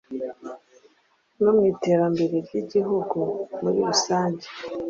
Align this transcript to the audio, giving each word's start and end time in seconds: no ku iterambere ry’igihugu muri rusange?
no 1.41 1.49
ku 1.55 1.61
iterambere 1.71 2.35
ry’igihugu 2.47 3.19
muri 3.61 3.79
rusange? 3.87 4.45